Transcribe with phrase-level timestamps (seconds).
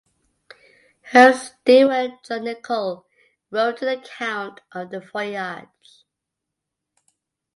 [1.11, 3.05] Her steward, John Nicol,
[3.51, 6.05] wrote an account of the voyage.